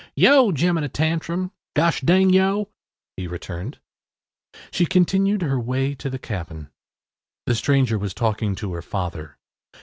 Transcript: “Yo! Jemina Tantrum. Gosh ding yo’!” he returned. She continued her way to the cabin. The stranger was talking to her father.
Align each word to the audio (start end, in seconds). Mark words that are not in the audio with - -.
“Yo! 0.15 0.51
Jemina 0.51 0.91
Tantrum. 0.91 1.51
Gosh 1.75 2.01
ding 2.01 2.31
yo’!” 2.31 2.69
he 3.17 3.27
returned. 3.27 3.77
She 4.71 4.87
continued 4.87 5.43
her 5.43 5.59
way 5.59 5.93
to 5.93 6.09
the 6.09 6.17
cabin. 6.17 6.71
The 7.45 7.53
stranger 7.53 7.99
was 7.99 8.15
talking 8.15 8.55
to 8.55 8.73
her 8.73 8.81
father. 8.81 9.37